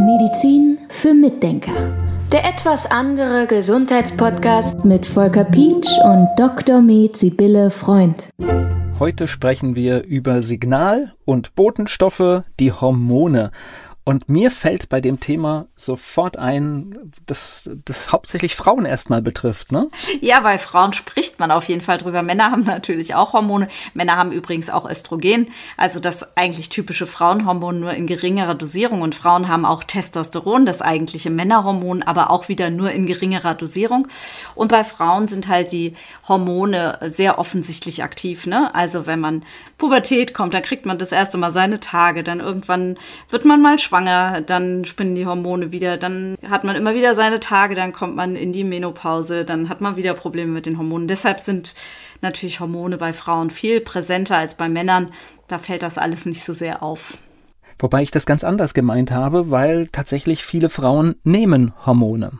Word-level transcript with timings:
Medizin 0.00 0.78
für 0.88 1.12
Mitdenker. 1.12 1.94
Der 2.32 2.46
etwas 2.46 2.90
andere 2.90 3.46
Gesundheitspodcast 3.46 4.86
mit 4.86 5.04
Volker 5.04 5.44
Pietsch 5.44 5.90
und 6.02 6.26
Dr. 6.38 6.80
Med 6.80 7.18
Sibylle 7.18 7.70
Freund. 7.70 8.30
Heute 8.98 9.28
sprechen 9.28 9.74
wir 9.74 10.04
über 10.04 10.40
Signal- 10.40 11.12
und 11.26 11.54
Botenstoffe, 11.54 12.44
die 12.58 12.72
Hormone. 12.72 13.50
Und 14.04 14.26
mir 14.30 14.50
fällt 14.50 14.88
bei 14.88 15.02
dem 15.02 15.20
Thema 15.20 15.66
sofort 15.76 16.38
ein, 16.38 17.12
dass 17.26 17.70
das 17.84 18.10
hauptsächlich 18.10 18.56
Frauen 18.56 18.86
erstmal 18.86 19.20
betrifft, 19.20 19.70
ne? 19.70 19.88
Ja, 20.22 20.42
weil 20.44 20.58
Frauen 20.58 20.94
spricht 20.94 21.27
man 21.38 21.50
auf 21.50 21.64
jeden 21.64 21.80
Fall 21.80 21.98
drüber. 21.98 22.22
Männer 22.22 22.50
haben 22.50 22.64
natürlich 22.64 23.14
auch 23.14 23.32
Hormone. 23.32 23.68
Männer 23.94 24.16
haben 24.16 24.32
übrigens 24.32 24.70
auch 24.70 24.88
Östrogen, 24.88 25.48
also 25.76 26.00
das 26.00 26.36
eigentlich 26.36 26.68
typische 26.68 27.06
Frauenhormon 27.06 27.80
nur 27.80 27.92
in 27.92 28.06
geringerer 28.06 28.54
Dosierung. 28.54 29.02
Und 29.02 29.14
Frauen 29.14 29.48
haben 29.48 29.64
auch 29.64 29.84
Testosteron, 29.84 30.66
das 30.66 30.82
eigentliche 30.82 31.30
Männerhormon, 31.30 32.02
aber 32.02 32.30
auch 32.30 32.48
wieder 32.48 32.70
nur 32.70 32.90
in 32.90 33.06
geringerer 33.06 33.54
Dosierung. 33.54 34.08
Und 34.54 34.68
bei 34.68 34.84
Frauen 34.84 35.28
sind 35.28 35.48
halt 35.48 35.72
die 35.72 35.94
Hormone 36.26 36.98
sehr 37.02 37.38
offensichtlich 37.38 38.02
aktiv, 38.02 38.46
ne? 38.46 38.74
Also 38.74 39.06
wenn 39.06 39.20
man 39.20 39.42
Pubertät 39.76 40.34
kommt, 40.34 40.54
dann 40.54 40.62
kriegt 40.62 40.86
man 40.86 40.98
das 40.98 41.12
erste 41.12 41.38
Mal 41.38 41.52
seine 41.52 41.78
Tage, 41.78 42.24
dann 42.24 42.40
irgendwann 42.40 42.98
wird 43.30 43.44
man 43.44 43.62
mal 43.62 43.78
schwanger 43.78 44.38
dann 44.46 44.84
spinnen 44.84 45.14
die 45.14 45.26
Hormone 45.26 45.72
wieder, 45.72 45.96
dann 45.96 46.36
hat 46.48 46.64
man 46.64 46.76
immer 46.76 46.94
wieder 46.94 47.14
seine 47.14 47.40
Tage, 47.40 47.74
dann 47.74 47.92
kommt 47.92 48.16
man 48.16 48.36
in 48.36 48.52
die 48.52 48.64
Menopause, 48.64 49.44
dann 49.44 49.68
hat 49.68 49.80
man 49.80 49.96
wieder 49.96 50.14
Probleme 50.14 50.52
mit 50.52 50.66
den 50.66 50.78
Hormonen. 50.78 51.08
Deshalb 51.08 51.27
sind 51.36 51.74
natürlich 52.20 52.60
Hormone 52.60 52.96
bei 52.96 53.12
Frauen 53.12 53.50
viel 53.50 53.80
präsenter 53.80 54.36
als 54.36 54.54
bei 54.54 54.68
Männern. 54.68 55.12
Da 55.46 55.58
fällt 55.58 55.82
das 55.82 55.98
alles 55.98 56.26
nicht 56.26 56.44
so 56.44 56.52
sehr 56.52 56.82
auf. 56.82 57.18
Wobei 57.78 58.02
ich 58.02 58.10
das 58.10 58.26
ganz 58.26 58.42
anders 58.42 58.74
gemeint 58.74 59.10
habe, 59.10 59.50
weil 59.50 59.86
tatsächlich 59.88 60.44
viele 60.44 60.68
Frauen 60.68 61.14
nehmen 61.22 61.72
Hormone. 61.86 62.32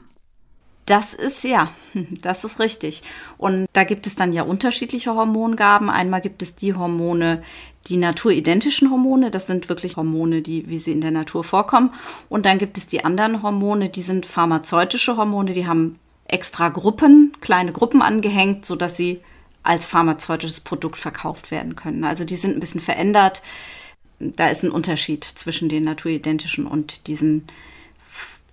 Das 0.89 1.13
ist 1.13 1.45
ja, 1.45 1.71
das 2.23 2.45
ist 2.45 2.59
richtig. 2.59 3.03
Und 3.37 3.67
da 3.75 3.85
gibt 3.85 4.07
es 4.07 4.17
dann 4.17 4.33
ja 4.33 4.43
unterschiedliche 4.43 5.15
Hormongaben. 5.15 5.91
Einmal 5.91 6.23
gibt 6.23 6.43
es 6.43 6.57
die 6.57 6.75
Hormone, 6.75 7.43
die 7.89 7.99
naturidentischen 7.99 8.91
Hormone. 8.91 9.31
Das 9.31 9.47
sind 9.47 9.69
wirklich 9.69 9.97
Hormone, 9.97 10.41
die, 10.41 10.69
wie 10.69 10.79
sie 10.79 10.93
in 10.93 11.03
der 11.03 11.11
Natur 11.11 11.45
vorkommen. 11.45 11.93
Und 12.31 12.47
dann 12.47 12.59
gibt 12.59 12.79
es 12.79 12.87
die 12.87 13.05
anderen 13.05 13.43
Hormone, 13.43 13.91
die 13.91 14.03
sind 14.03 14.25
pharmazeutische 14.25 15.19
Hormone. 15.19 15.53
Die 15.53 15.67
haben 15.67 15.99
extra 16.29 16.69
Gruppen, 16.69 17.33
kleine 17.41 17.73
Gruppen 17.73 18.03
angehängt, 18.03 18.65
sodass 18.65 18.97
sie 18.97 19.21
als 19.63 19.87
pharmazeutisches 19.87 20.61
Produkt 20.61 20.99
verkauft 20.99 21.51
werden 21.51 21.77
können. 21.77 22.05
Also 22.05 22.25
die 22.25 22.37
sind 22.37 22.57
ein 22.57 22.61
bisschen 22.61 22.81
verändert. 22.81 23.43
Da 24.19 24.49
ist 24.49 24.63
ein 24.63 24.71
Unterschied 24.71 25.25
zwischen 25.25 25.69
den 25.69 25.85
naturidentischen 25.85 26.67
und 26.67 27.07
diesen 27.07 27.47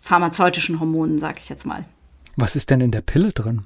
pharmazeutischen 0.02 0.80
Hormonen, 0.80 1.20
sage 1.20 1.40
ich 1.42 1.50
jetzt 1.50 1.66
mal. 1.66 1.86
Was 2.36 2.56
ist 2.56 2.70
denn 2.70 2.82
in 2.82 2.92
der 2.92 3.02
Pille 3.02 3.32
drin? 3.32 3.66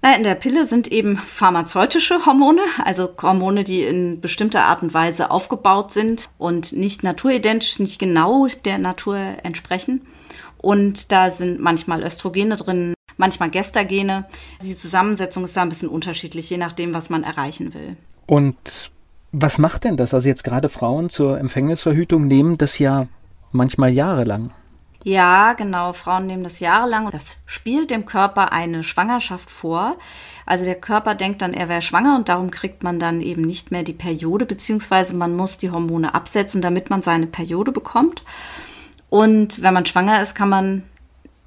Na, 0.00 0.14
in 0.14 0.22
der 0.22 0.36
Pille 0.36 0.64
sind 0.64 0.90
eben 0.92 1.16
pharmazeutische 1.16 2.24
Hormone, 2.24 2.62
also 2.84 3.10
Hormone, 3.20 3.64
die 3.64 3.82
in 3.82 4.20
bestimmter 4.20 4.64
Art 4.64 4.82
und 4.82 4.94
Weise 4.94 5.30
aufgebaut 5.30 5.92
sind 5.92 6.26
und 6.38 6.72
nicht 6.72 7.02
naturidentisch, 7.02 7.80
nicht 7.80 7.98
genau 7.98 8.46
der 8.64 8.78
Natur 8.78 9.18
entsprechen. 9.42 10.06
Und 10.58 11.12
da 11.12 11.30
sind 11.30 11.60
manchmal 11.60 12.02
Östrogene 12.02 12.56
drin, 12.56 12.94
manchmal 13.16 13.50
Gestagene. 13.50 14.26
Die 14.62 14.76
Zusammensetzung 14.76 15.44
ist 15.44 15.56
da 15.56 15.62
ein 15.62 15.68
bisschen 15.68 15.88
unterschiedlich, 15.88 16.50
je 16.50 16.58
nachdem, 16.58 16.94
was 16.94 17.10
man 17.10 17.22
erreichen 17.22 17.74
will. 17.74 17.96
Und 18.26 18.90
was 19.32 19.58
macht 19.58 19.84
denn 19.84 19.96
das? 19.96 20.14
Also 20.14 20.28
jetzt 20.28 20.44
gerade 20.44 20.68
Frauen 20.68 21.10
zur 21.10 21.38
Empfängnisverhütung 21.38 22.26
nehmen 22.26 22.58
das 22.58 22.78
ja 22.78 23.06
manchmal 23.52 23.92
jahrelang. 23.92 24.50
Ja, 25.04 25.52
genau. 25.52 25.92
Frauen 25.92 26.26
nehmen 26.26 26.42
das 26.42 26.60
jahrelang. 26.60 27.10
Das 27.10 27.38
spielt 27.46 27.90
dem 27.90 28.04
Körper 28.04 28.52
eine 28.52 28.82
Schwangerschaft 28.82 29.50
vor. 29.50 29.96
Also 30.44 30.64
der 30.64 30.74
Körper 30.74 31.14
denkt 31.14 31.40
dann, 31.40 31.54
er 31.54 31.68
wäre 31.68 31.82
schwanger 31.82 32.16
und 32.16 32.28
darum 32.28 32.50
kriegt 32.50 32.82
man 32.82 32.98
dann 32.98 33.20
eben 33.20 33.42
nicht 33.42 33.70
mehr 33.70 33.84
die 33.84 33.92
Periode, 33.92 34.44
beziehungsweise 34.44 35.14
man 35.14 35.36
muss 35.36 35.58
die 35.58 35.70
Hormone 35.70 36.14
absetzen, 36.14 36.60
damit 36.62 36.90
man 36.90 37.02
seine 37.02 37.26
Periode 37.26 37.70
bekommt. 37.70 38.22
Und 39.10 39.62
wenn 39.62 39.74
man 39.74 39.86
schwanger 39.86 40.22
ist, 40.22 40.34
kann 40.34 40.48
man 40.48 40.82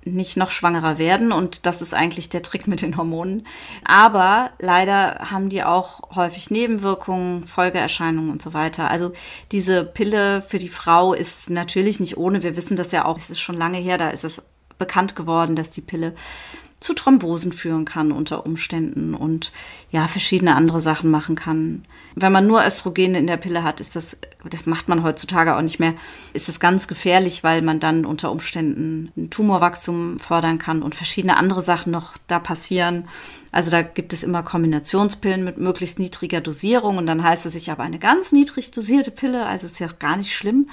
nicht 0.04 0.38
noch 0.38 0.50
schwangerer 0.50 0.98
werden 0.98 1.32
und 1.32 1.66
das 1.66 1.82
ist 1.82 1.94
eigentlich 1.94 2.30
der 2.30 2.42
Trick 2.42 2.68
mit 2.68 2.82
den 2.82 2.98
Hormonen. 2.98 3.46
Aber 3.86 4.52
leider 4.60 5.30
haben 5.30 5.50
die 5.50 5.64
auch 5.64 6.16
häufig 6.16 6.50
Nebenwirkungen, 6.50 7.44
Folgeerscheinungen 7.44 8.32
und 8.32 8.42
so 8.42 8.54
weiter. 8.54 8.90
Also 8.90 9.14
diese 9.52 9.86
Pille 9.86 10.42
für 10.42 10.58
die 10.58 10.70
Frau 10.70 11.14
ist 11.14 11.50
natürlich 11.50 12.00
nicht 12.00 12.18
ohne. 12.18 12.44
Wir 12.44 12.56
wissen 12.56 12.78
das 12.78 12.92
ja 12.92 13.06
auch, 13.06 13.18
es 13.18 13.30
ist 13.30 13.40
schon 13.40 13.58
lange 13.58 13.78
her, 13.78 13.98
da 13.98 14.10
ist 14.10 14.24
es 14.24 14.44
bekannt 14.80 15.16
geworden, 15.16 15.56
dass 15.56 15.70
die 15.70 15.82
Pille 15.82 16.16
zu 16.81 16.96
Thrombosen 16.96 17.53
führen 17.53 17.86
kann 17.86 18.12
unter 18.12 18.46
Umständen 18.46 19.14
und 19.14 19.52
ja, 19.92 20.08
verschiedene 20.08 20.56
andere 20.56 20.81
Sachen 20.81 21.12
machen 21.12 21.36
kann. 21.36 21.86
Wenn 22.16 22.31
man 22.31 22.47
nur 22.47 22.66
Östrogene 22.66 23.19
in 23.19 23.28
der 23.28 23.38
Pille 23.38 23.64
hat, 23.64 23.80
ist 23.80 23.96
das, 23.96 24.18
das 24.50 24.66
macht 24.66 24.90
man 24.90 25.03
heutzutage 25.03 25.56
auch 25.56 25.62
nicht 25.62 25.80
mehr, 25.80 25.94
ist 26.34 26.47
das 26.47 26.59
ganz 26.59 26.88
gefährlich, 26.88 27.44
weil 27.44 27.62
man 27.62 27.80
dann 27.80 28.03
unter 28.03 28.31
Umständen 28.31 29.12
ein 29.16 29.30
Tumorwachstum 29.30 30.18
fördern 30.20 30.58
kann 30.58 30.81
und 30.81 30.96
verschiedene 30.96 31.38
andere 31.38 31.62
Sachen 31.62 31.91
noch 31.91 32.18
da 32.25 32.40
passieren. 32.40 33.08
Also 33.52 33.70
da 33.70 33.84
gibt 33.84 34.12
es 34.12 34.24
immer 34.24 34.41
Kombinationspillen 34.41 35.44
mit 35.44 35.59
möglichst 35.59 36.00
niedriger 36.00 36.41
Dosierung 36.41 36.97
und 36.97 37.06
dann 37.06 37.24
heißt 37.24 37.46
es, 37.46 37.53
ich 37.53 37.70
habe 37.70 37.84
eine 37.84 38.00
ganz 38.00 38.31
niedrig 38.31 38.72
dosierte 38.72 39.12
Pille, 39.12 39.46
also 39.46 39.68
ist 39.68 39.80
ja 39.80 39.88
gar 40.00 40.18
nicht 40.18 40.36
schlimm. 40.36 40.68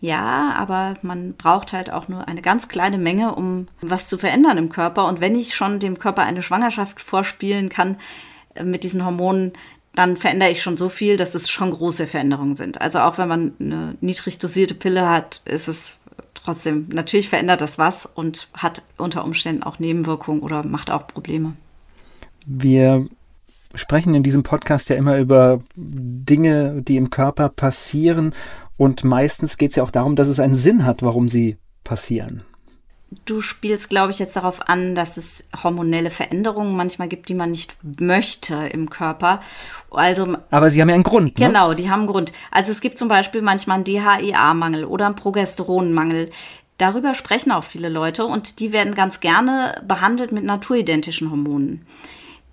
Ja, 0.00 0.54
aber 0.56 0.94
man 1.02 1.34
braucht 1.34 1.74
halt 1.74 1.92
auch 1.92 2.08
nur 2.08 2.26
eine 2.26 2.40
ganz 2.40 2.68
kleine 2.68 2.96
Menge, 2.96 3.34
um 3.34 3.66
was 3.82 4.08
zu 4.08 4.16
verändern 4.16 4.56
im 4.56 4.70
Körper. 4.70 5.06
Und 5.06 5.20
wenn 5.20 5.36
ich 5.36 5.54
schon 5.54 5.78
dem 5.78 5.98
Körper 5.98 6.22
eine 6.22 6.42
Schwangerschaft 6.42 7.00
vorspielen 7.00 7.68
kann 7.68 7.96
äh, 8.54 8.64
mit 8.64 8.82
diesen 8.82 9.04
Hormonen, 9.04 9.52
dann 9.94 10.16
verändere 10.16 10.50
ich 10.50 10.62
schon 10.62 10.76
so 10.76 10.88
viel, 10.88 11.16
dass 11.16 11.34
es 11.34 11.50
schon 11.50 11.70
große 11.70 12.06
Veränderungen 12.06 12.56
sind. 12.56 12.80
Also 12.80 13.00
auch 13.00 13.18
wenn 13.18 13.28
man 13.28 13.52
eine 13.60 13.96
niedrig 14.00 14.38
dosierte 14.38 14.74
Pille 14.74 15.08
hat, 15.08 15.42
ist 15.44 15.68
es 15.68 15.98
trotzdem, 16.32 16.88
natürlich 16.92 17.28
verändert 17.28 17.60
das 17.60 17.78
was 17.78 18.06
und 18.06 18.48
hat 18.54 18.82
unter 18.96 19.24
Umständen 19.24 19.62
auch 19.62 19.78
Nebenwirkungen 19.78 20.40
oder 20.40 20.64
macht 20.64 20.90
auch 20.90 21.06
Probleme. 21.06 21.54
Wir 22.46 23.06
sprechen 23.74 24.14
in 24.14 24.22
diesem 24.22 24.42
Podcast 24.42 24.88
ja 24.88 24.96
immer 24.96 25.18
über 25.18 25.60
Dinge, 25.76 26.82
die 26.82 26.96
im 26.96 27.10
Körper 27.10 27.48
passieren 27.48 28.34
und 28.80 29.04
meistens 29.04 29.58
geht 29.58 29.72
es 29.72 29.76
ja 29.76 29.82
auch 29.82 29.90
darum, 29.90 30.16
dass 30.16 30.26
es 30.26 30.40
einen 30.40 30.54
Sinn 30.54 30.86
hat, 30.86 31.02
warum 31.02 31.28
sie 31.28 31.58
passieren. 31.84 32.44
Du 33.26 33.42
spielst, 33.42 33.90
glaube 33.90 34.10
ich, 34.10 34.18
jetzt 34.18 34.36
darauf 34.36 34.70
an, 34.70 34.94
dass 34.94 35.18
es 35.18 35.44
hormonelle 35.62 36.08
Veränderungen 36.08 36.74
manchmal 36.74 37.08
gibt, 37.08 37.28
die 37.28 37.34
man 37.34 37.50
nicht 37.50 37.76
möchte 38.00 38.54
im 38.72 38.88
Körper. 38.88 39.40
Also, 39.90 40.34
Aber 40.50 40.70
sie 40.70 40.80
haben 40.80 40.88
ja 40.88 40.94
einen 40.94 41.04
Grund. 41.04 41.38
Ne? 41.38 41.48
Genau, 41.48 41.74
die 41.74 41.90
haben 41.90 42.00
einen 42.00 42.08
Grund. 42.08 42.32
Also 42.50 42.70
es 42.70 42.80
gibt 42.80 42.96
zum 42.96 43.08
Beispiel 43.08 43.42
manchmal 43.42 43.74
einen 43.74 43.84
DHEA-Mangel 43.84 44.86
oder 44.86 45.04
einen 45.04 45.14
Progesteronmangel. 45.14 46.30
Darüber 46.78 47.12
sprechen 47.12 47.52
auch 47.52 47.64
viele 47.64 47.90
Leute 47.90 48.24
und 48.24 48.60
die 48.60 48.72
werden 48.72 48.94
ganz 48.94 49.20
gerne 49.20 49.82
behandelt 49.86 50.32
mit 50.32 50.44
naturidentischen 50.44 51.30
Hormonen 51.30 51.84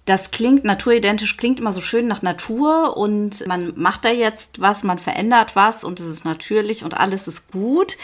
das 0.08 0.32
klingt 0.32 0.64
naturidentisch, 0.64 1.36
klingt 1.36 1.60
immer 1.60 1.74
so 1.74 1.82
schön 1.82 2.08
nach 2.08 2.22
Natur 2.22 2.96
und 2.96 3.46
man 3.46 3.74
macht 3.76 4.06
da 4.06 4.10
jetzt 4.10 4.60
was, 4.62 4.84
man 4.84 5.00
verändert 5.00 5.56
was 5.56 5.84
und 5.84 6.00
es 6.00 6.08
ist 6.08 6.26
natürlich 6.26 6.86
und 6.86 6.96
alles 6.96 7.28
ist 7.28 7.52
gut. 7.52 7.98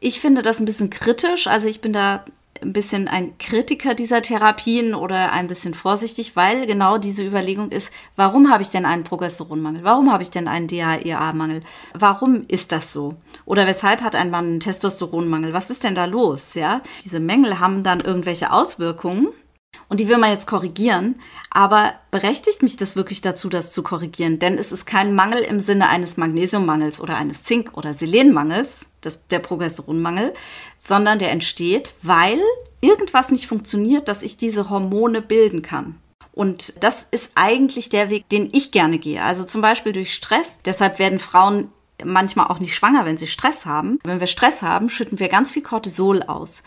Ich 0.00 0.20
finde 0.20 0.42
das 0.42 0.58
ein 0.58 0.66
bisschen 0.66 0.90
kritisch, 0.90 1.46
also 1.46 1.68
ich 1.68 1.80
bin 1.80 1.92
da 1.92 2.24
ein 2.60 2.72
bisschen 2.72 3.06
ein 3.06 3.38
Kritiker 3.38 3.94
dieser 3.94 4.22
Therapien 4.22 4.94
oder 4.94 5.32
ein 5.32 5.46
bisschen 5.46 5.74
vorsichtig, 5.74 6.34
weil 6.34 6.66
genau 6.66 6.98
diese 6.98 7.24
Überlegung 7.24 7.70
ist, 7.70 7.92
warum 8.16 8.50
habe 8.50 8.62
ich 8.62 8.70
denn 8.70 8.86
einen 8.86 9.04
Progesteronmangel? 9.04 9.84
Warum 9.84 10.10
habe 10.10 10.24
ich 10.24 10.30
denn 10.30 10.48
einen 10.48 10.66
DHEA-Mangel? 10.66 11.62
Warum 11.94 12.42
ist 12.48 12.72
das 12.72 12.92
so? 12.92 13.14
Oder 13.44 13.66
weshalb 13.66 14.00
hat 14.00 14.16
ein 14.16 14.30
Mann 14.30 14.46
einen 14.46 14.60
Testosteronmangel? 14.60 15.52
Was 15.52 15.70
ist 15.70 15.84
denn 15.84 15.94
da 15.94 16.06
los? 16.06 16.54
Ja, 16.54 16.80
diese 17.04 17.20
Mängel 17.20 17.60
haben 17.60 17.84
dann 17.84 18.00
irgendwelche 18.00 18.50
Auswirkungen 18.50 19.28
und 19.88 20.00
die 20.00 20.08
will 20.08 20.18
man 20.18 20.30
jetzt 20.30 20.46
korrigieren. 20.46 21.20
Aber 21.50 21.94
berechtigt 22.10 22.62
mich 22.62 22.76
das 22.76 22.96
wirklich 22.96 23.20
dazu, 23.20 23.48
das 23.48 23.72
zu 23.72 23.82
korrigieren? 23.82 24.38
Denn 24.38 24.58
es 24.58 24.72
ist 24.72 24.86
kein 24.86 25.14
Mangel 25.14 25.40
im 25.40 25.60
Sinne 25.60 25.88
eines 25.88 26.16
Magnesiummangels 26.16 27.00
oder 27.00 27.16
eines 27.16 27.44
Zink- 27.44 27.76
oder 27.76 27.94
Selenmangels, 27.94 28.86
das, 29.00 29.26
der 29.28 29.38
Progesteronmangel, 29.38 30.34
sondern 30.78 31.18
der 31.18 31.30
entsteht, 31.30 31.94
weil 32.02 32.40
irgendwas 32.80 33.30
nicht 33.30 33.46
funktioniert, 33.46 34.08
dass 34.08 34.22
ich 34.22 34.36
diese 34.36 34.70
Hormone 34.70 35.22
bilden 35.22 35.62
kann. 35.62 35.96
Und 36.32 36.74
das 36.84 37.06
ist 37.10 37.30
eigentlich 37.34 37.88
der 37.88 38.10
Weg, 38.10 38.28
den 38.28 38.50
ich 38.52 38.70
gerne 38.70 38.98
gehe. 38.98 39.22
Also 39.22 39.44
zum 39.44 39.62
Beispiel 39.62 39.92
durch 39.92 40.12
Stress. 40.12 40.58
Deshalb 40.66 40.98
werden 40.98 41.18
Frauen 41.18 41.70
manchmal 42.04 42.48
auch 42.48 42.60
nicht 42.60 42.74
schwanger, 42.74 43.06
wenn 43.06 43.16
sie 43.16 43.26
Stress 43.26 43.64
haben. 43.64 43.98
Wenn 44.04 44.20
wir 44.20 44.26
Stress 44.26 44.62
haben, 44.62 44.90
schütten 44.90 45.18
wir 45.18 45.28
ganz 45.28 45.50
viel 45.50 45.62
Cortisol 45.62 46.22
aus. 46.22 46.62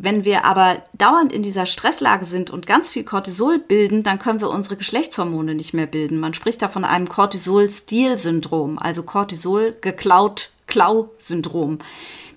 Wenn 0.00 0.24
wir 0.24 0.44
aber 0.44 0.80
dauernd 0.96 1.32
in 1.32 1.42
dieser 1.42 1.66
Stresslage 1.66 2.24
sind 2.24 2.50
und 2.50 2.68
ganz 2.68 2.88
viel 2.88 3.02
Cortisol 3.02 3.58
bilden, 3.58 4.04
dann 4.04 4.20
können 4.20 4.40
wir 4.40 4.48
unsere 4.48 4.76
Geschlechtshormone 4.76 5.56
nicht 5.56 5.74
mehr 5.74 5.86
bilden. 5.86 6.20
Man 6.20 6.34
spricht 6.34 6.62
da 6.62 6.68
von 6.68 6.84
einem 6.84 7.08
Cortisol-Stil-Syndrom, 7.08 8.78
also 8.78 9.02
Cortisol 9.02 9.76
geklaut 9.80 10.50
Klau-Syndrom. 10.68 11.80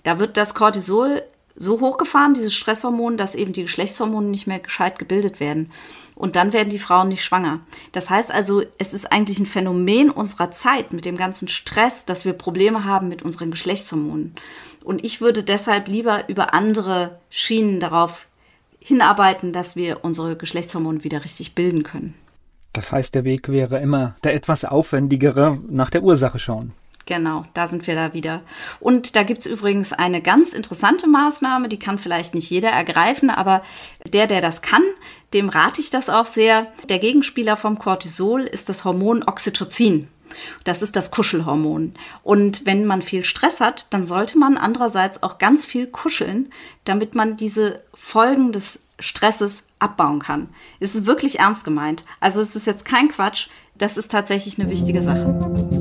Da 0.01 0.17
wird 0.17 0.37
das 0.37 0.55
Cortisol 0.55 1.21
so 1.55 1.79
hochgefahren, 1.79 2.33
dieses 2.33 2.53
Stresshormon, 2.53 3.17
dass 3.17 3.35
eben 3.35 3.53
die 3.53 3.63
Geschlechtshormone 3.63 4.27
nicht 4.27 4.47
mehr 4.47 4.59
gescheit 4.59 4.99
gebildet 4.99 5.39
werden. 5.39 5.71
Und 6.15 6.35
dann 6.35 6.53
werden 6.53 6.69
die 6.69 6.79
Frauen 6.79 7.07
nicht 7.07 7.23
schwanger. 7.23 7.61
Das 7.93 8.09
heißt 8.09 8.31
also, 8.31 8.61
es 8.77 8.93
ist 8.93 9.11
eigentlich 9.11 9.39
ein 9.39 9.45
Phänomen 9.45 10.11
unserer 10.11 10.51
Zeit 10.51 10.93
mit 10.93 11.05
dem 11.05 11.17
ganzen 11.17 11.47
Stress, 11.47 12.05
dass 12.05 12.25
wir 12.25 12.33
Probleme 12.33 12.85
haben 12.85 13.07
mit 13.07 13.23
unseren 13.23 13.51
Geschlechtshormonen. 13.51 14.35
Und 14.83 15.03
ich 15.03 15.21
würde 15.21 15.43
deshalb 15.43 15.87
lieber 15.87 16.29
über 16.29 16.53
andere 16.53 17.19
Schienen 17.29 17.79
darauf 17.79 18.27
hinarbeiten, 18.79 19.53
dass 19.53 19.75
wir 19.75 20.03
unsere 20.03 20.35
Geschlechtshormone 20.35 21.03
wieder 21.03 21.23
richtig 21.23 21.55
bilden 21.55 21.83
können. 21.83 22.13
Das 22.73 22.91
heißt, 22.91 23.15
der 23.15 23.23
Weg 23.23 23.49
wäre 23.49 23.79
immer 23.79 24.15
der 24.23 24.33
etwas 24.33 24.63
aufwendigere 24.65 25.59
nach 25.69 25.89
der 25.89 26.03
Ursache 26.03 26.39
schauen. 26.39 26.73
Genau, 27.05 27.45
da 27.53 27.67
sind 27.67 27.87
wir 27.87 27.95
da 27.95 28.13
wieder. 28.13 28.41
Und 28.79 29.15
da 29.15 29.23
gibt 29.23 29.41
es 29.41 29.45
übrigens 29.45 29.91
eine 29.93 30.21
ganz 30.21 30.53
interessante 30.53 31.07
Maßnahme, 31.07 31.67
die 31.67 31.79
kann 31.79 31.97
vielleicht 31.97 32.35
nicht 32.35 32.49
jeder 32.49 32.69
ergreifen, 32.69 33.29
aber 33.29 33.63
der, 34.05 34.27
der 34.27 34.41
das 34.41 34.61
kann, 34.61 34.83
dem 35.33 35.49
rate 35.49 35.81
ich 35.81 35.89
das 35.89 36.09
auch 36.09 36.25
sehr. 36.25 36.67
Der 36.89 36.99
Gegenspieler 36.99 37.57
vom 37.57 37.79
Cortisol 37.79 38.41
ist 38.41 38.69
das 38.69 38.85
Hormon 38.85 39.23
Oxytocin. 39.23 40.07
Das 40.63 40.81
ist 40.81 40.95
das 40.95 41.11
Kuschelhormon. 41.11 41.93
Und 42.23 42.65
wenn 42.65 42.85
man 42.85 43.01
viel 43.01 43.23
Stress 43.23 43.59
hat, 43.59 43.87
dann 43.89 44.05
sollte 44.05 44.37
man 44.37 44.57
andererseits 44.57 45.23
auch 45.23 45.37
ganz 45.37 45.65
viel 45.65 45.87
kuscheln, 45.87 46.51
damit 46.85 47.15
man 47.15 47.35
diese 47.35 47.81
Folgen 47.93 48.53
des 48.53 48.79
Stresses 48.99 49.63
abbauen 49.79 50.19
kann. 50.19 50.49
Es 50.79 50.95
ist 50.95 51.05
wirklich 51.05 51.39
ernst 51.39 51.63
gemeint. 51.63 52.05
Also 52.19 52.39
es 52.39 52.55
ist 52.55 52.67
jetzt 52.67 52.85
kein 52.85 53.09
Quatsch. 53.09 53.47
Das 53.75 53.97
ist 53.97 54.11
tatsächlich 54.11 54.59
eine 54.59 54.69
wichtige 54.69 55.01
Sache. 55.01 55.80